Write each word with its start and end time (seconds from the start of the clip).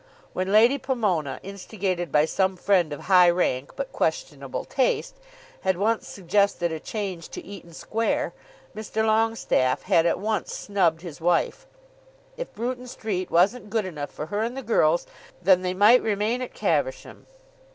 When 0.33 0.51
Lady 0.51 0.79
Pomona, 0.79 1.39
instigated 1.43 2.11
by 2.11 2.25
some 2.25 2.55
friend 2.57 2.91
of 2.91 3.01
high 3.01 3.29
rank 3.29 3.75
but 3.75 3.91
questionable 3.91 4.65
taste, 4.65 5.13
had 5.59 5.77
once 5.77 6.07
suggested 6.07 6.71
a 6.71 6.79
change 6.79 7.29
to 7.29 7.45
Eaton 7.45 7.71
Square, 7.71 8.33
Mr. 8.75 9.05
Longestaffe 9.05 9.83
had 9.83 10.07
at 10.07 10.17
once 10.17 10.51
snubbed 10.55 11.03
his 11.03 11.21
wife. 11.21 11.67
If 12.35 12.51
Bruton 12.55 12.87
Street 12.87 13.29
wasn't 13.29 13.69
good 13.69 13.85
enough 13.85 14.09
for 14.09 14.25
her 14.25 14.41
and 14.41 14.57
the 14.57 14.63
girls 14.63 15.05
then 15.39 15.61
they 15.61 15.75
might 15.75 16.01
remain 16.01 16.41
at 16.41 16.55
Caversham. 16.55 17.27